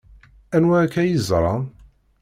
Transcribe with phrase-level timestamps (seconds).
[0.55, 1.63] Anwa akka i yeẓran?